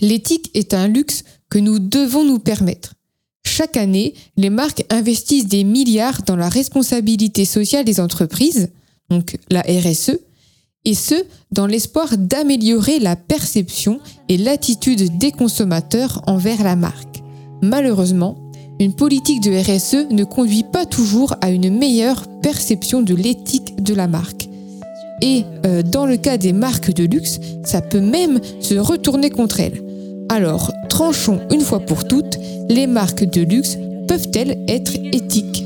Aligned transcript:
L'éthique 0.00 0.50
est 0.54 0.74
un 0.74 0.88
luxe 0.88 1.24
que 1.48 1.58
nous 1.58 1.78
devons 1.78 2.24
nous 2.24 2.38
permettre. 2.38 2.94
Chaque 3.46 3.76
année, 3.76 4.14
les 4.36 4.50
marques 4.50 4.84
investissent 4.90 5.46
des 5.46 5.64
milliards 5.64 6.22
dans 6.22 6.36
la 6.36 6.48
responsabilité 6.48 7.44
sociale 7.44 7.84
des 7.84 8.00
entreprises, 8.00 8.70
donc 9.10 9.36
la 9.50 9.60
RSE, 9.60 10.18
et 10.84 10.94
ce, 10.94 11.14
dans 11.50 11.66
l'espoir 11.66 12.18
d'améliorer 12.18 12.98
la 12.98 13.16
perception 13.16 14.00
et 14.28 14.36
l'attitude 14.36 15.18
des 15.18 15.32
consommateurs 15.32 16.22
envers 16.26 16.62
la 16.62 16.76
marque. 16.76 17.22
Malheureusement, 17.62 18.36
une 18.80 18.94
politique 18.94 19.40
de 19.40 19.52
RSE 19.52 20.10
ne 20.10 20.24
conduit 20.24 20.64
pas 20.64 20.84
toujours 20.84 21.34
à 21.40 21.50
une 21.50 21.70
meilleure 21.78 22.26
perception 22.42 23.02
de 23.02 23.14
l'éthique 23.14 23.82
de 23.82 23.94
la 23.94 24.08
marque. 24.08 24.48
Et 25.22 25.44
euh, 25.64 25.82
dans 25.82 26.06
le 26.06 26.16
cas 26.16 26.36
des 26.36 26.52
marques 26.52 26.92
de 26.92 27.04
luxe, 27.04 27.38
ça 27.64 27.80
peut 27.80 28.00
même 28.00 28.40
se 28.60 28.74
retourner 28.74 29.30
contre 29.30 29.60
elles. 29.60 29.83
Alors, 30.28 30.72
tranchons 30.88 31.40
une 31.50 31.60
fois 31.60 31.80
pour 31.80 32.06
toutes, 32.08 32.38
les 32.68 32.86
marques 32.86 33.24
de 33.24 33.42
luxe 33.42 33.76
peuvent-elles 34.08 34.64
être 34.68 34.92
éthiques? 35.12 35.64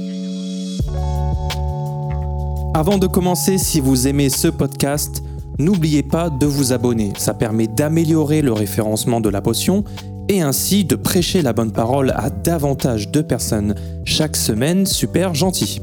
Avant 2.75 2.99
de 2.99 3.07
commencer, 3.07 3.59
si 3.59 3.81
vous 3.81 4.07
aimez 4.07 4.29
ce 4.29 4.49
podcast, 4.49 5.23
n'oubliez 5.59 6.03
pas 6.03 6.31
de 6.31 6.47
vous 6.47 6.73
abonner. 6.73 7.13
Ça 7.17 7.35
permet 7.35 7.67
d'améliorer 7.67 8.43
le 8.43 8.53
référencement 8.53 9.21
de 9.21 9.29
la 9.29 9.41
potion 9.41 9.85
et 10.29 10.43
ainsi 10.43 10.85
de 10.85 10.95
prêcher 10.95 11.43
la 11.43 11.53
bonne 11.53 11.73
parole 11.73 12.13
à 12.17 12.31
davantage 12.31 13.11
de 13.11 13.23
personnes 13.23 13.75
chaque 14.05 14.37
semaine. 14.37 14.87
Super 14.87 15.35
gentil. 15.35 15.81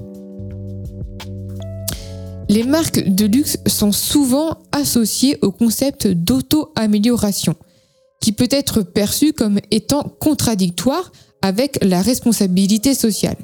Les 2.48 2.64
marques 2.64 3.10
de 3.10 3.26
luxe 3.26 3.58
sont 3.66 3.92
souvent 3.92 4.58
associées 4.72 5.40
au 5.42 5.52
concept 5.52 6.08
d'auto-amélioration, 6.08 7.56
qui 8.22 8.32
peut 8.32 8.50
être 8.50 8.82
perçu 8.82 9.34
comme 9.34 9.60
étant 9.72 10.04
contradictoire 10.20 11.12
avec 11.42 11.78
la 11.84 12.02
responsabilité 12.02 12.94
sociale. 12.94 13.38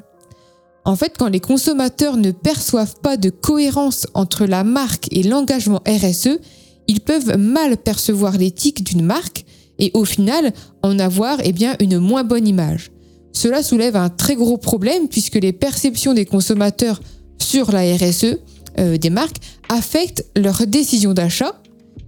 En 0.84 0.96
fait, 0.96 1.14
quand 1.16 1.28
les 1.28 1.40
consommateurs 1.40 2.16
ne 2.16 2.32
perçoivent 2.32 2.96
pas 3.00 3.16
de 3.16 3.30
cohérence 3.30 4.06
entre 4.14 4.46
la 4.46 4.64
marque 4.64 5.06
et 5.12 5.22
l'engagement 5.22 5.80
RSE, 5.86 6.40
ils 6.88 7.00
peuvent 7.00 7.38
mal 7.38 7.76
percevoir 7.76 8.36
l'éthique 8.36 8.82
d'une 8.82 9.04
marque 9.04 9.44
et 9.78 9.92
au 9.94 10.04
final 10.04 10.52
en 10.82 10.98
avoir 10.98 11.38
eh 11.44 11.52
bien, 11.52 11.76
une 11.80 11.98
moins 11.98 12.24
bonne 12.24 12.48
image. 12.48 12.90
Cela 13.32 13.62
soulève 13.62 13.96
un 13.96 14.08
très 14.10 14.34
gros 14.34 14.58
problème 14.58 15.08
puisque 15.08 15.36
les 15.36 15.52
perceptions 15.52 16.14
des 16.14 16.26
consommateurs 16.26 17.00
sur 17.38 17.70
la 17.72 17.82
RSE 17.96 18.38
euh, 18.78 18.98
des 18.98 19.10
marques 19.10 19.36
affectent 19.68 20.24
leurs 20.36 20.66
décisions 20.66 21.14
d'achat, 21.14 21.61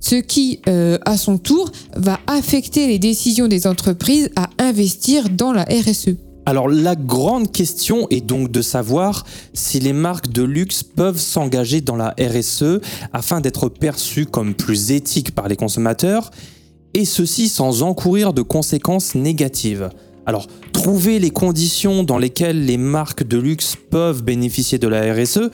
ce 0.04 0.16
qui, 0.16 0.60
euh, 0.68 0.98
à 1.06 1.16
son 1.16 1.38
tour, 1.38 1.70
va 1.96 2.20
affecter 2.26 2.86
les 2.86 2.98
décisions 2.98 3.48
des 3.48 3.66
entreprises 3.66 4.30
à 4.36 4.50
investir 4.58 5.30
dans 5.30 5.52
la 5.52 5.64
RSE. 5.64 6.16
Alors 6.46 6.68
la 6.68 6.94
grande 6.94 7.50
question 7.52 8.06
est 8.10 8.20
donc 8.20 8.50
de 8.50 8.60
savoir 8.60 9.24
si 9.54 9.80
les 9.80 9.94
marques 9.94 10.30
de 10.30 10.42
luxe 10.42 10.82
peuvent 10.82 11.18
s'engager 11.18 11.80
dans 11.80 11.96
la 11.96 12.14
RSE 12.20 12.80
afin 13.14 13.40
d'être 13.40 13.70
perçues 13.70 14.26
comme 14.26 14.52
plus 14.54 14.90
éthiques 14.90 15.34
par 15.34 15.48
les 15.48 15.56
consommateurs, 15.56 16.30
et 16.92 17.06
ceci 17.06 17.48
sans 17.48 17.82
encourir 17.82 18.34
de 18.34 18.42
conséquences 18.42 19.14
négatives. 19.14 19.88
Alors, 20.26 20.46
trouver 20.72 21.18
les 21.18 21.30
conditions 21.30 22.02
dans 22.02 22.18
lesquelles 22.18 22.64
les 22.64 22.78
marques 22.78 23.26
de 23.26 23.38
luxe 23.38 23.76
peuvent 23.90 24.22
bénéficier 24.22 24.78
de 24.78 24.88
la 24.88 25.12
RSE, 25.14 25.50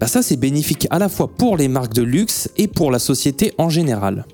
bah 0.00 0.06
ça 0.06 0.22
c'est 0.22 0.36
bénéfique 0.36 0.86
à 0.90 0.98
la 0.98 1.10
fois 1.10 1.28
pour 1.28 1.58
les 1.58 1.68
marques 1.68 1.92
de 1.92 2.02
luxe 2.02 2.48
et 2.56 2.66
pour 2.66 2.90
la 2.90 2.98
société 2.98 3.52
en 3.58 3.68
général. 3.68 4.24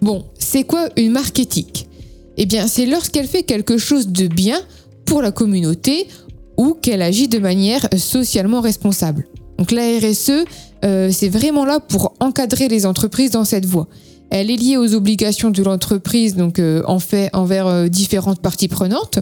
Bon, 0.00 0.24
c'est 0.38 0.64
quoi 0.64 0.88
une 0.96 1.12
marque 1.12 1.38
éthique? 1.38 1.88
Eh 2.36 2.46
bien, 2.46 2.66
c'est 2.66 2.86
lorsqu'elle 2.86 3.28
fait 3.28 3.42
quelque 3.42 3.78
chose 3.78 4.08
de 4.08 4.26
bien 4.26 4.58
pour 5.04 5.22
la 5.22 5.30
communauté 5.30 6.08
ou 6.56 6.74
qu'elle 6.74 7.02
agit 7.02 7.28
de 7.28 7.38
manière 7.38 7.86
socialement 7.96 8.60
responsable. 8.60 9.28
Donc 9.58 9.70
la 9.70 9.98
RSE, 9.98 10.44
euh, 10.84 11.10
c'est 11.12 11.28
vraiment 11.28 11.64
là 11.64 11.78
pour 11.78 12.14
encadrer 12.20 12.68
les 12.68 12.86
entreprises 12.86 13.30
dans 13.30 13.44
cette 13.44 13.66
voie. 13.66 13.86
Elle 14.30 14.50
est 14.50 14.56
liée 14.56 14.76
aux 14.78 14.94
obligations 14.94 15.50
de 15.50 15.62
l'entreprise, 15.62 16.36
donc 16.36 16.58
euh, 16.58 16.82
en 16.86 16.98
fait 16.98 17.28
envers 17.34 17.66
euh, 17.66 17.88
différentes 17.88 18.40
parties 18.40 18.68
prenantes, 18.68 19.18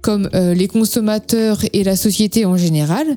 comme 0.00 0.30
les 0.32 0.68
consommateurs 0.68 1.58
et 1.72 1.82
la 1.82 1.96
société 1.96 2.44
en 2.44 2.56
général. 2.56 3.16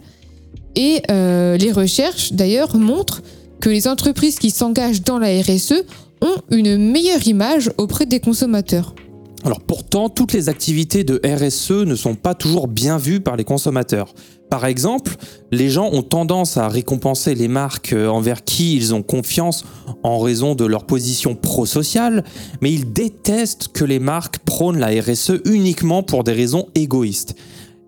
Et 0.76 1.02
les 1.10 1.72
recherches, 1.72 2.34
d'ailleurs, 2.34 2.76
montrent 2.76 3.22
que 3.60 3.70
les 3.70 3.88
entreprises 3.88 4.40
qui 4.40 4.50
s'engagent 4.50 5.04
dans 5.04 5.20
la 5.20 5.42
RSE 5.42 5.84
ont 6.22 6.36
une 6.50 6.78
meilleure 6.92 7.26
image 7.28 7.72
auprès 7.78 8.06
des 8.06 8.20
consommateurs. 8.20 8.96
Alors 9.44 9.62
pourtant, 9.62 10.10
toutes 10.10 10.34
les 10.34 10.50
activités 10.50 11.04
de 11.04 11.20
RSE 11.26 11.72
ne 11.72 11.96
sont 11.96 12.14
pas 12.14 12.36
toujours 12.36 12.68
bien 12.68 12.98
vues 12.98 13.22
par 13.22 13.36
les 13.36 13.44
consommateurs. 13.44 14.14
Par 14.52 14.66
exemple, 14.66 15.16
les 15.52 15.70
gens 15.70 15.90
ont 15.92 16.04
tendance 16.04 16.58
à 16.58 16.68
récompenser 16.68 17.34
les 17.34 17.48
marques 17.48 17.94
euh, 17.94 18.08
envers 18.08 18.44
qui 18.44 18.76
ils 18.76 18.94
ont 18.94 19.02
confiance 19.02 19.66
en 20.04 20.20
raison 20.20 20.56
de 20.56 20.66
leur 20.66 20.86
position 20.86 21.36
pro-sociale, 21.36 22.24
mais 22.62 22.72
ils 22.72 22.92
détestent 22.92 23.70
que 23.70 23.86
les 23.86 24.00
marques 24.00 24.40
prônent 24.40 24.78
la 24.78 24.90
RSE 24.90 25.42
uniquement 25.46 26.04
pour 26.04 26.24
des 26.24 26.34
raisons 26.34 26.68
égoïstes. 26.76 27.36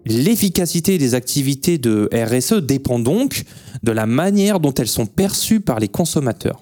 L'efficacité 0.06 0.98
des 0.98 1.16
activités 1.16 1.78
de 1.78 2.10
RSE 2.14 2.62
dépend 2.62 3.00
donc 3.00 3.44
de 3.84 3.92
la 3.92 4.06
manière 4.06 4.60
dont 4.60 4.74
elles 4.74 4.88
sont 4.88 5.06
perçues 5.06 5.62
par 5.62 5.80
les 5.80 5.88
consommateurs. 5.88 6.62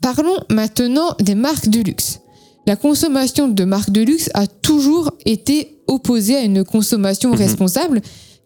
Parlons 0.00 0.36
maintenant 0.50 1.14
des 1.20 1.34
marques 1.34 1.68
de 1.68 1.80
luxe. 1.80 2.20
La 2.66 2.76
consommation 2.76 3.48
de 3.48 3.64
marques 3.64 3.90
de 3.90 4.02
luxe 4.02 4.30
a 4.34 4.46
toujours 4.46 5.10
été 5.26 5.82
opposée 5.88 6.36
à 6.36 6.42
une 6.42 6.64
consommation 6.64 7.30
mhm. 7.30 7.36
responsable, 7.36 8.00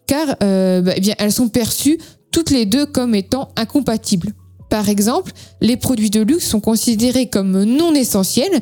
car 0.07 0.35
euh, 0.41 0.81
bah, 0.81 0.93
eh 0.95 1.01
bien, 1.01 1.13
elles 1.19 1.31
sont 1.31 1.49
perçues 1.49 1.99
toutes 2.31 2.49
les 2.49 2.65
deux 2.65 2.85
comme 2.85 3.13
étant 3.13 3.49
incompatibles. 3.55 4.33
Par 4.69 4.89
exemple, 4.89 5.31
les 5.61 5.77
produits 5.77 6.09
de 6.09 6.21
luxe 6.21 6.45
sont 6.45 6.59
considérés 6.59 7.29
comme 7.29 7.63
non 7.63 7.93
essentiels 7.93 8.61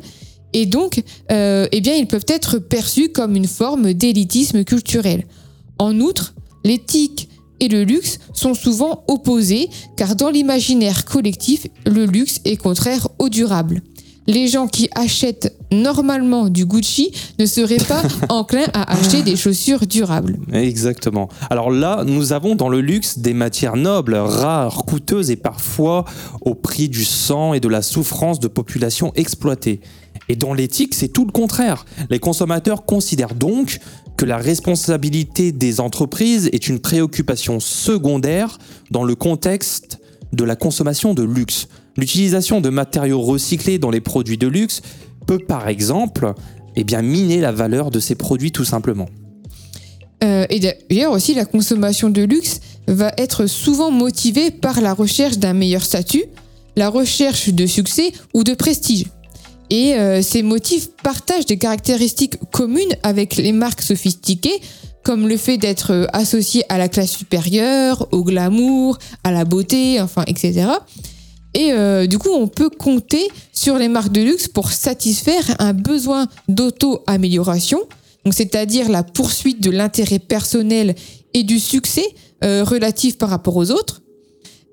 et 0.52 0.66
donc 0.66 1.02
euh, 1.30 1.66
eh 1.72 1.80
bien, 1.80 1.94
ils 1.94 2.06
peuvent 2.06 2.26
être 2.28 2.58
perçus 2.58 3.10
comme 3.10 3.36
une 3.36 3.46
forme 3.46 3.92
d'élitisme 3.92 4.64
culturel. 4.64 5.24
En 5.78 6.00
outre, 6.00 6.34
l'éthique 6.64 7.28
et 7.60 7.68
le 7.68 7.84
luxe 7.84 8.18
sont 8.32 8.54
souvent 8.54 9.04
opposés 9.08 9.68
car 9.96 10.16
dans 10.16 10.30
l'imaginaire 10.30 11.04
collectif, 11.04 11.66
le 11.86 12.04
luxe 12.04 12.40
est 12.44 12.56
contraire 12.56 13.08
au 13.18 13.28
durable 13.28 13.82
les 14.26 14.48
gens 14.48 14.66
qui 14.66 14.88
achètent 14.94 15.56
normalement 15.72 16.48
du 16.48 16.66
Gucci 16.66 17.12
ne 17.38 17.46
seraient 17.46 17.76
pas 17.76 18.02
enclins 18.28 18.66
à 18.72 18.92
acheter 18.92 19.22
des 19.22 19.36
chaussures 19.36 19.86
durables. 19.86 20.38
Exactement. 20.52 21.28
Alors 21.50 21.70
là, 21.70 22.04
nous 22.04 22.32
avons 22.32 22.54
dans 22.54 22.68
le 22.68 22.80
luxe 22.80 23.18
des 23.18 23.34
matières 23.34 23.76
nobles, 23.76 24.14
rares, 24.14 24.84
coûteuses 24.84 25.30
et 25.30 25.36
parfois 25.36 26.04
au 26.40 26.54
prix 26.54 26.88
du 26.88 27.04
sang 27.04 27.54
et 27.54 27.60
de 27.60 27.68
la 27.68 27.82
souffrance 27.82 28.40
de 28.40 28.48
populations 28.48 29.12
exploitées. 29.14 29.80
Et 30.28 30.36
dans 30.36 30.54
l'éthique, 30.54 30.94
c'est 30.94 31.08
tout 31.08 31.24
le 31.24 31.32
contraire. 31.32 31.84
Les 32.10 32.18
consommateurs 32.18 32.84
considèrent 32.84 33.34
donc 33.34 33.78
que 34.16 34.24
la 34.24 34.38
responsabilité 34.38 35.52
des 35.52 35.80
entreprises 35.80 36.48
est 36.52 36.68
une 36.68 36.80
préoccupation 36.80 37.60
secondaire 37.60 38.58
dans 38.90 39.04
le 39.04 39.14
contexte 39.14 39.98
de 40.32 40.44
la 40.44 40.56
consommation 40.56 41.14
de 41.14 41.22
luxe. 41.22 41.68
L'utilisation 41.96 42.60
de 42.60 42.68
matériaux 42.68 43.20
recyclés 43.20 43.78
dans 43.78 43.90
les 43.90 44.00
produits 44.00 44.38
de 44.38 44.48
luxe 44.48 44.82
peut 45.26 45.38
par 45.38 45.68
exemple 45.68 46.34
eh 46.76 46.84
miner 47.02 47.40
la 47.40 47.52
valeur 47.52 47.90
de 47.90 48.00
ces 48.00 48.14
produits 48.14 48.52
tout 48.52 48.64
simplement. 48.64 49.08
Euh, 50.24 50.46
et 50.50 50.60
d'ailleurs 50.60 51.12
aussi, 51.12 51.34
la 51.34 51.44
consommation 51.44 52.10
de 52.10 52.22
luxe 52.22 52.60
va 52.88 53.12
être 53.18 53.46
souvent 53.46 53.90
motivée 53.90 54.50
par 54.50 54.80
la 54.80 54.94
recherche 54.94 55.38
d'un 55.38 55.52
meilleur 55.52 55.82
statut, 55.82 56.24
la 56.76 56.88
recherche 56.88 57.50
de 57.50 57.66
succès 57.66 58.12
ou 58.34 58.44
de 58.44 58.54
prestige. 58.54 59.06
Et 59.70 59.94
euh, 59.94 60.22
ces 60.22 60.42
motifs 60.42 60.90
partagent 61.02 61.46
des 61.46 61.58
caractéristiques 61.58 62.36
communes 62.52 62.94
avec 63.02 63.36
les 63.36 63.52
marques 63.52 63.82
sophistiquées, 63.82 64.60
comme 65.02 65.28
le 65.28 65.36
fait 65.36 65.58
d'être 65.58 66.08
associé 66.12 66.64
à 66.68 66.78
la 66.78 66.88
classe 66.88 67.10
supérieure, 67.10 68.08
au 68.12 68.24
glamour, 68.24 68.98
à 69.24 69.32
la 69.32 69.44
beauté, 69.44 70.00
enfin, 70.00 70.24
etc. 70.26 70.68
Et 71.56 71.72
euh, 71.72 72.06
du 72.06 72.18
coup, 72.18 72.28
on 72.30 72.48
peut 72.48 72.68
compter 72.68 73.28
sur 73.52 73.78
les 73.78 73.88
marques 73.88 74.12
de 74.12 74.20
luxe 74.20 74.46
pour 74.46 74.70
satisfaire 74.70 75.42
un 75.58 75.72
besoin 75.72 76.26
d'auto-amélioration, 76.48 77.80
c'est-à-dire 78.30 78.90
la 78.90 79.02
poursuite 79.02 79.62
de 79.62 79.70
l'intérêt 79.70 80.18
personnel 80.18 80.94
et 81.32 81.44
du 81.44 81.58
succès 81.58 82.06
euh, 82.44 82.62
relatif 82.62 83.16
par 83.16 83.30
rapport 83.30 83.56
aux 83.56 83.70
autres. 83.70 84.02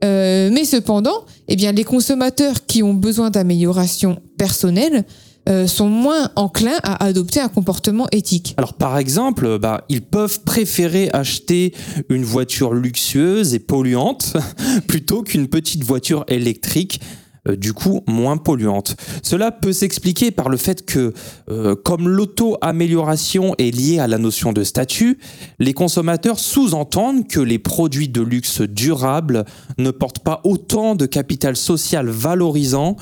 Euh, 0.04 0.50
mais 0.52 0.66
cependant, 0.66 1.26
eh 1.48 1.56
les 1.56 1.84
consommateurs 1.84 2.66
qui 2.68 2.84
ont 2.84 2.94
besoin 2.94 3.30
d'amélioration 3.30 4.22
personnelle 4.38 5.06
euh, 5.50 5.68
sont 5.68 5.90
moins 5.90 6.32
enclins 6.38 6.80
à 6.84 7.04
adopter 7.04 7.42
un 7.42 7.50
comportement 7.50 8.08
éthique. 8.12 8.54
Alors 8.58 8.74
par 8.74 8.98
exemple, 8.98 9.58
bah, 9.60 9.84
ils 9.90 10.02
peuvent 10.02 10.42
préférer 10.42 11.10
acheter 11.12 11.74
une 12.10 12.24
voiture 12.24 12.74
luxueuse 12.74 13.54
et 13.54 13.60
polluante 13.60 14.38
plutôt 14.88 15.22
qu'une 15.22 15.48
petite 15.48 15.84
voiture 15.84 16.24
électrique 16.30 17.02
du 17.46 17.74
coup 17.74 18.02
moins 18.08 18.38
polluantes. 18.38 18.96
Cela 19.22 19.52
peut 19.52 19.74
s'expliquer 19.74 20.32
par 20.32 20.50
le 20.50 20.58
fait 20.58 20.86
que, 20.86 21.14
euh, 21.50 21.76
comme 21.76 22.08
l'auto-amélioration 22.08 23.54
est 23.58 23.76
liée 23.76 24.00
à 24.00 24.08
la 24.08 24.18
notion 24.18 24.54
de 24.54 24.64
statut, 24.64 25.20
les 25.60 25.74
consommateurs 25.74 26.40
sous-entendent 26.40 27.28
que 27.28 27.42
les 27.42 27.60
produits 27.60 28.08
de 28.08 28.22
luxe 28.22 28.62
durables 28.62 29.46
ne 29.78 29.92
portent 29.92 30.24
pas 30.24 30.42
autant 30.46 30.96
de 30.96 31.06
capital 31.06 31.58
social 31.58 32.08
valorisant 32.08 32.96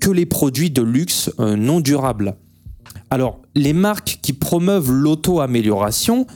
que 0.00 0.10
les 0.10 0.26
produits 0.26 0.70
de 0.70 0.82
luxe 0.82 1.30
euh, 1.38 1.56
non 1.56 1.80
durables. 1.80 2.36
Alors, 3.10 3.42
les 3.54 3.72
marques 3.72 4.18
qui 4.22 4.32
promeuvent 4.32 4.90
l'auto-amélioration 4.90 6.26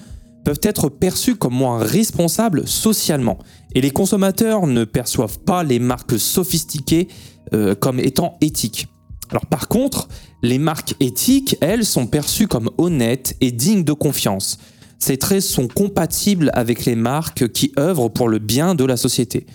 peuvent 0.44 0.60
être 0.62 0.88
perçues 0.88 1.36
comme 1.36 1.54
moins 1.54 1.78
responsables 1.78 2.66
socialement. 2.66 3.38
Et 3.78 3.80
les 3.80 3.92
consommateurs 3.92 4.66
ne 4.66 4.82
perçoivent 4.82 5.38
pas 5.38 5.62
les 5.62 5.78
marques 5.78 6.18
sophistiquées 6.18 7.06
euh, 7.54 7.76
comme 7.76 8.00
étant 8.00 8.36
éthiques. 8.40 8.88
Alors 9.30 9.46
par 9.46 9.68
contre, 9.68 10.08
les 10.42 10.58
marques 10.58 10.96
éthiques, 10.98 11.56
elles, 11.60 11.84
sont 11.84 12.08
perçues 12.08 12.48
comme 12.48 12.70
honnêtes 12.76 13.36
et 13.40 13.52
dignes 13.52 13.84
de 13.84 13.92
confiance. 13.92 14.58
Ces 14.98 15.16
traits 15.16 15.42
sont 15.42 15.68
compatibles 15.68 16.50
avec 16.54 16.86
les 16.86 16.96
marques 16.96 17.52
qui 17.52 17.70
œuvrent 17.78 18.08
pour 18.08 18.28
le 18.28 18.40
bien 18.40 18.74
de 18.74 18.82
la 18.82 18.96
société. 18.96 19.46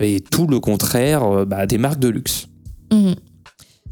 Et 0.00 0.20
tout 0.20 0.48
le 0.48 0.58
contraire 0.58 1.22
euh, 1.22 1.44
bah, 1.44 1.64
des 1.68 1.78
marques 1.78 2.00
de 2.00 2.08
luxe. 2.08 2.48
Mmh. 2.92 3.12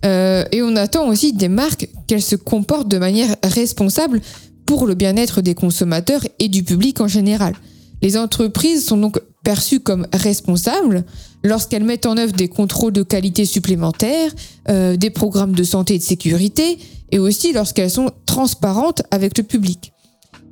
Euh, 0.04 0.44
et 0.50 0.60
on 0.60 0.74
attend 0.74 1.06
aussi 1.06 1.34
des 1.34 1.46
marques 1.46 1.88
qu'elles 2.08 2.20
se 2.20 2.34
comportent 2.34 2.88
de 2.88 2.98
manière 2.98 3.36
responsable 3.44 4.22
pour 4.66 4.88
le 4.88 4.96
bien-être 4.96 5.40
des 5.40 5.54
consommateurs 5.54 6.22
et 6.40 6.48
du 6.48 6.64
public 6.64 7.00
en 7.00 7.06
général. 7.06 7.54
Les 8.02 8.16
entreprises 8.16 8.84
sont 8.84 8.96
donc 8.96 9.20
perçues 9.44 9.81
comme 9.81 10.06
responsables 10.12 11.04
lorsqu'elles 11.44 11.84
mettent 11.84 12.06
en 12.06 12.16
œuvre 12.16 12.32
des 12.32 12.49
contrôles 12.49 12.93
de 12.93 13.02
qualité 13.02 13.44
supplémentaires, 13.44 14.32
euh, 14.69 14.96
des 14.96 15.10
programmes 15.10 15.54
de 15.54 15.64
santé 15.64 15.94
et 15.94 15.99
de 15.99 16.02
sécurité, 16.02 16.78
et 17.10 17.19
aussi 17.19 17.52
lorsqu'elles 17.52 17.90
sont 17.90 18.10
transparentes 18.26 19.02
avec 19.10 19.38
le 19.38 19.44
public. 19.44 19.93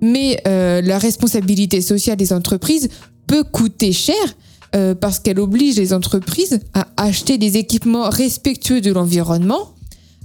Mais 0.01 0.41
euh, 0.47 0.81
la 0.81 0.99
responsabilité 0.99 1.81
sociale 1.81 2.17
des 2.17 2.33
entreprises 2.33 2.89
peut 3.27 3.45
coûter 3.45 3.93
cher 3.93 4.17
euh, 4.75 4.95
parce 4.95 5.19
qu'elle 5.19 5.41
oblige 5.41 5.77
les 5.77 5.93
entreprises 5.93 6.61
à 6.75 6.87
acheter 6.97 7.39
des 7.39 7.57
équipements 7.57 8.09
respectueux 8.09 8.81
de 8.81 8.93
l'environnement, 8.93 9.75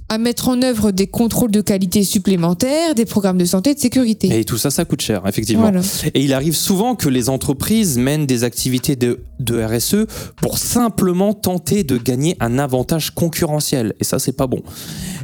à 0.08 0.18
mettre 0.18 0.48
en 0.48 0.62
œuvre 0.62 0.92
des 0.92 1.08
contrôles 1.08 1.50
de 1.50 1.60
qualité 1.60 2.04
supplémentaires, 2.04 2.94
des 2.94 3.04
programmes 3.04 3.38
de 3.38 3.44
santé 3.44 3.70
et 3.70 3.74
de 3.74 3.80
sécurité. 3.80 4.38
Et 4.38 4.44
tout 4.44 4.56
ça, 4.56 4.70
ça 4.70 4.84
coûte 4.84 5.00
cher, 5.00 5.22
effectivement. 5.26 5.62
Voilà. 5.62 5.80
Et 6.14 6.22
il 6.22 6.32
arrive 6.32 6.54
souvent 6.54 6.94
que 6.94 7.08
les 7.08 7.28
entreprises 7.28 7.98
mènent 7.98 8.26
des 8.26 8.44
activités 8.44 8.94
de, 8.94 9.24
de 9.40 9.62
RSE 9.62 10.06
pour 10.36 10.58
simplement 10.58 11.34
tenter 11.34 11.82
de 11.82 11.98
gagner 11.98 12.36
un 12.38 12.58
avantage 12.58 13.10
concurrentiel. 13.10 13.94
Et 13.98 14.04
ça, 14.04 14.20
c'est 14.20 14.36
pas 14.36 14.46
bon. 14.46 14.62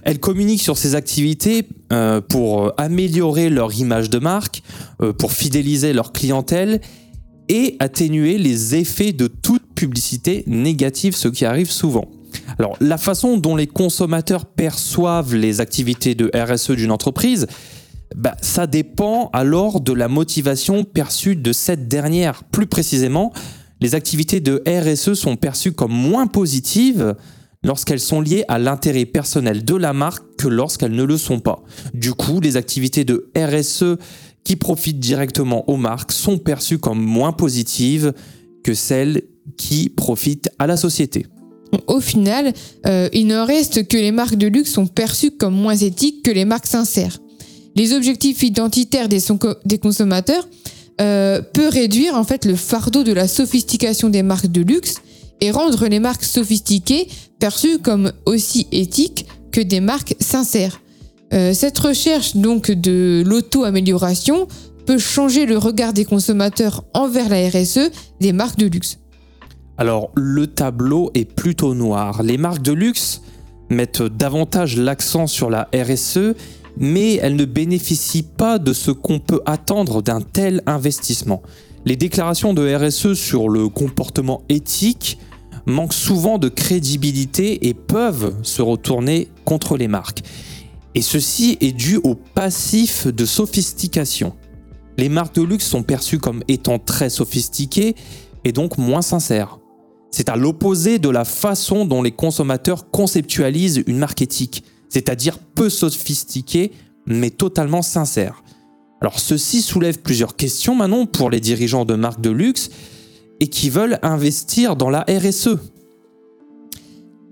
Elles 0.02 0.18
communiquent 0.18 0.62
sur 0.62 0.76
ces 0.76 0.96
activités 0.96 1.68
euh, 1.92 2.20
pour 2.20 2.72
améliorer 2.76 3.50
leur 3.50 3.72
image 3.74 4.10
de 4.10 4.18
marque, 4.18 4.62
euh, 5.00 5.12
pour 5.12 5.32
fidéliser 5.32 5.92
leur 5.92 6.12
clientèle 6.12 6.80
et 7.48 7.76
atténuer 7.78 8.36
les 8.38 8.74
effets 8.74 9.12
de 9.12 9.28
toute 9.28 9.62
publicité 9.74 10.42
négative, 10.46 11.14
ce 11.14 11.28
qui 11.28 11.44
arrive 11.44 11.70
souvent. 11.70 12.08
Alors, 12.58 12.76
la 12.80 12.98
façon 12.98 13.36
dont 13.36 13.56
les 13.56 13.66
consommateurs 13.66 14.46
perçoivent 14.46 15.34
les 15.34 15.60
activités 15.60 16.14
de 16.14 16.30
RSE 16.34 16.72
d'une 16.72 16.90
entreprise, 16.90 17.46
bah, 18.16 18.36
ça 18.42 18.66
dépend 18.66 19.30
alors 19.32 19.80
de 19.80 19.92
la 19.92 20.08
motivation 20.08 20.84
perçue 20.84 21.36
de 21.36 21.52
cette 21.52 21.88
dernière. 21.88 22.44
Plus 22.44 22.66
précisément, 22.66 23.32
les 23.80 23.94
activités 23.94 24.40
de 24.40 24.62
RSE 24.66 25.14
sont 25.14 25.36
perçues 25.36 25.72
comme 25.72 25.92
moins 25.92 26.26
positives 26.26 27.14
lorsqu'elles 27.64 28.00
sont 28.00 28.20
liées 28.20 28.44
à 28.48 28.58
l'intérêt 28.58 29.06
personnel 29.06 29.64
de 29.64 29.74
la 29.74 29.92
marque 29.92 30.24
que 30.36 30.48
lorsqu'elles 30.48 30.92
ne 30.92 31.04
le 31.04 31.16
sont 31.16 31.40
pas. 31.40 31.62
Du 31.94 32.12
coup, 32.12 32.40
les 32.40 32.56
activités 32.56 33.04
de 33.04 33.30
RSE 33.36 33.96
qui 34.44 34.56
profitent 34.56 35.00
directement 35.00 35.68
aux 35.70 35.76
marques 35.76 36.12
sont 36.12 36.38
perçues 36.38 36.78
comme 36.78 37.00
moins 37.00 37.32
positives 37.32 38.12
que 38.64 38.74
celles 38.74 39.22
qui 39.56 39.88
profitent 39.88 40.50
à 40.58 40.66
la 40.66 40.76
société. 40.76 41.26
Au 41.86 42.00
final, 42.00 42.52
euh, 42.86 43.08
il 43.12 43.26
ne 43.26 43.38
reste 43.38 43.88
que 43.88 43.96
les 43.96 44.12
marques 44.12 44.36
de 44.36 44.46
luxe 44.46 44.72
sont 44.72 44.86
perçues 44.86 45.30
comme 45.30 45.54
moins 45.54 45.76
éthiques 45.76 46.22
que 46.22 46.30
les 46.30 46.44
marques 46.44 46.66
sincères. 46.66 47.18
Les 47.74 47.94
objectifs 47.94 48.42
identitaires 48.42 49.08
des, 49.08 49.78
consommateurs 49.78 50.46
euh, 51.00 51.40
peut 51.40 51.68
réduire 51.68 52.14
en 52.14 52.24
fait 52.24 52.44
le 52.44 52.56
fardeau 52.56 53.02
de 53.02 53.12
la 53.12 53.26
sophistication 53.26 54.10
des 54.10 54.22
marques 54.22 54.52
de 54.52 54.60
luxe 54.60 54.96
et 55.40 55.50
rendre 55.50 55.86
les 55.86 55.98
marques 55.98 56.24
sophistiquées 56.24 57.08
perçues 57.38 57.78
comme 57.78 58.12
aussi 58.26 58.66
éthiques 58.72 59.26
que 59.50 59.60
des 59.60 59.80
marques 59.80 60.14
sincères. 60.20 60.80
Euh, 61.32 61.54
cette 61.54 61.78
recherche 61.78 62.36
donc 62.36 62.70
de 62.70 63.22
l'auto-amélioration 63.26 64.46
peut 64.84 64.98
changer 64.98 65.46
le 65.46 65.56
regard 65.56 65.94
des 65.94 66.04
consommateurs 66.04 66.84
envers 66.92 67.28
la 67.30 67.48
RSE 67.48 67.90
des 68.20 68.32
marques 68.32 68.58
de 68.58 68.66
luxe. 68.66 68.98
Alors, 69.78 70.10
le 70.14 70.46
tableau 70.46 71.10
est 71.14 71.24
plutôt 71.24 71.74
noir. 71.74 72.22
Les 72.22 72.36
marques 72.36 72.62
de 72.62 72.72
luxe 72.72 73.22
mettent 73.70 74.02
davantage 74.02 74.76
l'accent 74.76 75.26
sur 75.26 75.50
la 75.50 75.68
RSE, 75.74 76.34
mais 76.76 77.14
elles 77.16 77.36
ne 77.36 77.44
bénéficient 77.44 78.22
pas 78.22 78.58
de 78.58 78.72
ce 78.72 78.90
qu'on 78.90 79.18
peut 79.18 79.40
attendre 79.46 80.02
d'un 80.02 80.20
tel 80.20 80.62
investissement. 80.66 81.42
Les 81.84 81.96
déclarations 81.96 82.54
de 82.54 82.74
RSE 82.74 83.14
sur 83.14 83.48
le 83.48 83.68
comportement 83.68 84.42
éthique 84.48 85.18
manquent 85.66 85.94
souvent 85.94 86.38
de 86.38 86.48
crédibilité 86.48 87.68
et 87.68 87.74
peuvent 87.74 88.34
se 88.42 88.62
retourner 88.62 89.28
contre 89.44 89.76
les 89.76 89.88
marques. 89.88 90.22
Et 90.94 91.02
ceci 91.02 91.56
est 91.60 91.72
dû 91.72 91.96
au 91.96 92.14
passif 92.14 93.06
de 93.06 93.24
sophistication. 93.24 94.34
Les 94.98 95.08
marques 95.08 95.36
de 95.36 95.42
luxe 95.42 95.66
sont 95.66 95.82
perçues 95.82 96.18
comme 96.18 96.44
étant 96.48 96.78
très 96.78 97.08
sophistiquées 97.08 97.96
et 98.44 98.52
donc 98.52 98.76
moins 98.76 99.02
sincères. 99.02 99.58
C'est 100.12 100.28
à 100.28 100.36
l'opposé 100.36 100.98
de 100.98 101.08
la 101.08 101.24
façon 101.24 101.84
dont 101.84 102.02
les 102.02 102.12
consommateurs 102.12 102.90
conceptualisent 102.90 103.82
une 103.86 103.98
marque 103.98 104.22
éthique, 104.22 104.62
c'est-à-dire 104.88 105.38
peu 105.38 105.68
sophistiquée 105.68 106.70
mais 107.06 107.30
totalement 107.30 107.82
sincère. 107.82 108.44
Alors 109.00 109.18
ceci 109.18 109.62
soulève 109.62 109.98
plusieurs 109.98 110.36
questions 110.36 110.76
maintenant 110.76 111.06
pour 111.06 111.30
les 111.30 111.40
dirigeants 111.40 111.84
de 111.84 111.94
marques 111.94 112.20
de 112.20 112.30
luxe 112.30 112.70
et 113.40 113.48
qui 113.48 113.70
veulent 113.70 113.98
investir 114.02 114.76
dans 114.76 114.90
la 114.90 115.04
RSE. 115.08 115.58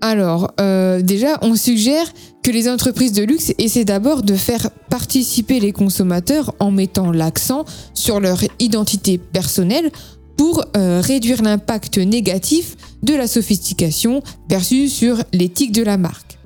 Alors, 0.01 0.51
euh, 0.59 1.01
déjà, 1.01 1.37
on 1.43 1.55
suggère 1.55 2.11
que 2.43 2.49
les 2.49 2.67
entreprises 2.67 3.13
de 3.13 3.23
luxe 3.23 3.53
essaient 3.59 3.85
d'abord 3.85 4.23
de 4.23 4.33
faire 4.33 4.71
participer 4.89 5.59
les 5.59 5.71
consommateurs 5.71 6.55
en 6.59 6.71
mettant 6.71 7.11
l'accent 7.11 7.65
sur 7.93 8.19
leur 8.19 8.39
identité 8.59 9.19
personnelle 9.19 9.91
pour 10.41 10.65
euh, 10.75 11.01
réduire 11.01 11.43
l'impact 11.43 11.99
négatif 11.99 12.75
de 13.03 13.13
la 13.13 13.27
sophistication 13.27 14.23
perçue 14.49 14.89
sur 14.89 15.17
l'éthique 15.33 15.71
de 15.71 15.83
la 15.83 15.97
marque. 15.97 16.39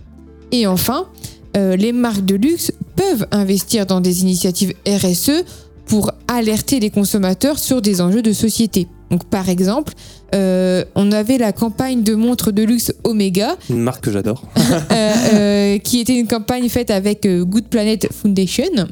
Et 0.51 0.67
enfin, 0.67 1.07
euh, 1.55 1.77
les 1.77 1.93
marques 1.93 2.25
de 2.25 2.35
luxe 2.35 2.73
peuvent 2.97 3.25
investir 3.31 3.85
dans 3.85 4.01
des 4.01 4.21
initiatives 4.21 4.73
RSE 4.85 5.45
pour 5.85 6.11
alerter 6.27 6.81
les 6.81 6.89
consommateurs 6.89 7.57
sur 7.57 7.81
des 7.81 8.01
enjeux 8.01 8.21
de 8.21 8.33
société. 8.33 8.89
Donc, 9.11 9.23
par 9.29 9.47
exemple, 9.47 9.93
euh, 10.33 10.83
on 10.95 11.13
avait 11.13 11.37
la 11.37 11.53
campagne 11.53 12.03
de 12.03 12.15
montres 12.15 12.51
de 12.51 12.63
luxe 12.63 12.93
Omega, 13.05 13.55
Une 13.69 13.79
marque 13.79 14.03
que 14.03 14.11
j'adore. 14.11 14.43
euh, 14.91 15.13
euh, 15.33 15.77
qui 15.77 16.01
était 16.01 16.19
une 16.19 16.27
campagne 16.27 16.67
faite 16.67 16.91
avec 16.91 17.25
Good 17.25 17.69
Planet 17.69 18.09
Foundation, 18.11 18.89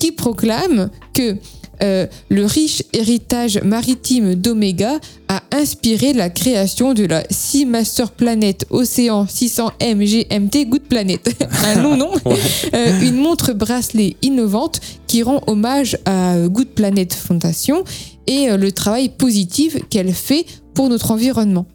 qui 0.00 0.10
proclame 0.10 0.90
que 1.14 1.36
euh, 1.82 2.06
le 2.28 2.44
riche 2.44 2.82
héritage 2.92 3.60
maritime 3.62 4.34
d'Omega 4.34 5.00
a 5.28 5.42
inspiré 5.50 6.12
la 6.12 6.30
création 6.30 6.94
de 6.94 7.04
la 7.04 7.24
Sea 7.30 7.64
Master 7.64 8.12
Planet 8.12 8.64
Océan 8.70 9.24
600M 9.24 9.98
GMT 10.04 10.68
Good 10.68 10.82
Planet. 10.82 11.44
Un 11.64 11.82
long 11.82 11.96
nom. 11.96 12.12
Ouais. 12.24 12.38
Euh, 12.74 13.00
une 13.00 13.16
montre 13.16 13.52
bracelet 13.52 14.16
innovante 14.22 14.80
qui 15.08 15.22
rend 15.22 15.42
hommage 15.46 15.98
à 16.04 16.36
Good 16.46 16.68
Planet 16.68 17.12
Foundation 17.12 17.82
et 18.26 18.48
euh, 18.48 18.56
le 18.56 18.70
travail 18.70 19.08
positif 19.08 19.76
qu'elle 19.90 20.12
fait 20.12 20.46
pour 20.74 20.88
notre 20.88 21.10
environnement. 21.10 21.66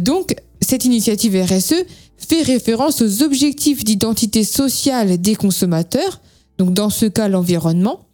Donc, 0.00 0.34
cette 0.60 0.84
initiative 0.84 1.36
RSE 1.36 1.84
fait 2.16 2.42
référence 2.42 3.02
aux 3.02 3.22
objectifs 3.22 3.84
d'identité 3.84 4.44
sociale 4.44 5.20
des 5.20 5.34
consommateurs, 5.34 6.20
donc 6.58 6.72
dans 6.72 6.90
ce 6.90 7.06
cas 7.06 7.28
l'environnement, 7.28 8.06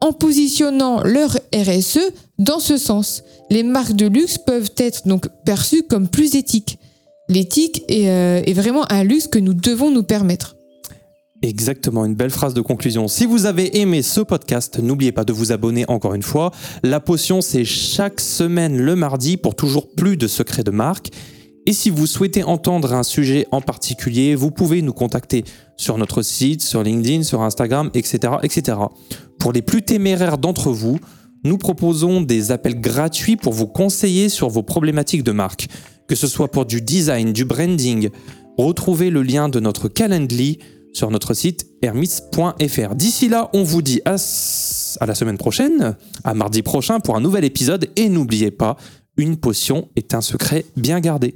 en 0.00 0.12
positionnant 0.12 1.02
leur 1.02 1.36
RSE 1.54 2.12
dans 2.38 2.60
ce 2.60 2.76
sens. 2.76 3.22
Les 3.50 3.62
marques 3.62 3.96
de 3.96 4.06
luxe 4.06 4.38
peuvent 4.38 4.70
être 4.76 5.06
donc 5.06 5.28
perçues 5.44 5.82
comme 5.82 6.08
plus 6.08 6.36
éthiques. 6.36 6.78
L'éthique 7.28 7.84
est, 7.88 8.08
euh, 8.08 8.42
est 8.44 8.52
vraiment 8.52 8.90
un 8.90 9.04
luxe 9.04 9.26
que 9.26 9.38
nous 9.38 9.54
devons 9.54 9.90
nous 9.90 10.02
permettre. 10.02 10.56
Exactement, 11.42 12.04
une 12.04 12.16
belle 12.16 12.30
phrase 12.30 12.52
de 12.52 12.60
conclusion. 12.60 13.06
Si 13.06 13.24
vous 13.24 13.46
avez 13.46 13.78
aimé 13.78 14.02
ce 14.02 14.20
podcast, 14.20 14.80
n'oubliez 14.80 15.12
pas 15.12 15.24
de 15.24 15.32
vous 15.32 15.52
abonner 15.52 15.84
encore 15.86 16.14
une 16.14 16.22
fois. 16.22 16.50
La 16.82 16.98
potion, 16.98 17.42
c'est 17.42 17.64
chaque 17.64 18.20
semaine 18.20 18.76
le 18.76 18.96
mardi 18.96 19.36
pour 19.36 19.54
toujours 19.54 19.88
plus 19.94 20.16
de 20.16 20.26
secrets 20.26 20.64
de 20.64 20.72
marque. 20.72 21.10
Et 21.68 21.74
si 21.74 21.90
vous 21.90 22.06
souhaitez 22.06 22.44
entendre 22.44 22.94
un 22.94 23.02
sujet 23.02 23.46
en 23.52 23.60
particulier, 23.60 24.34
vous 24.34 24.50
pouvez 24.50 24.80
nous 24.80 24.94
contacter 24.94 25.44
sur 25.76 25.98
notre 25.98 26.22
site, 26.22 26.62
sur 26.62 26.82
LinkedIn, 26.82 27.24
sur 27.24 27.42
Instagram, 27.42 27.90
etc. 27.92 28.36
etc. 28.42 28.78
Pour 29.38 29.52
les 29.52 29.60
plus 29.60 29.82
téméraires 29.82 30.38
d'entre 30.38 30.70
vous, 30.70 30.98
nous 31.44 31.58
proposons 31.58 32.22
des 32.22 32.52
appels 32.52 32.80
gratuits 32.80 33.36
pour 33.36 33.52
vous 33.52 33.66
conseiller 33.66 34.30
sur 34.30 34.48
vos 34.48 34.62
problématiques 34.62 35.22
de 35.22 35.32
marque, 35.32 35.68
que 36.08 36.14
ce 36.14 36.26
soit 36.26 36.50
pour 36.50 36.64
du 36.64 36.80
design, 36.80 37.34
du 37.34 37.44
branding. 37.44 38.08
Retrouvez 38.56 39.10
le 39.10 39.22
lien 39.22 39.50
de 39.50 39.60
notre 39.60 39.88
Calendly 39.88 40.60
sur 40.94 41.10
notre 41.10 41.34
site 41.34 41.66
hermis.fr. 41.82 42.94
D'ici 42.94 43.28
là, 43.28 43.50
on 43.52 43.62
vous 43.62 43.82
dit 43.82 44.00
à, 44.06 44.16
à 45.00 45.06
la 45.06 45.14
semaine 45.14 45.36
prochaine, 45.36 45.96
à 46.24 46.32
mardi 46.32 46.62
prochain 46.62 46.98
pour 46.98 47.14
un 47.14 47.20
nouvel 47.20 47.44
épisode 47.44 47.90
et 47.96 48.08
n'oubliez 48.08 48.52
pas, 48.52 48.78
une 49.18 49.36
potion 49.36 49.90
est 49.96 50.14
un 50.14 50.22
secret 50.22 50.64
bien 50.74 51.00
gardé. 51.00 51.34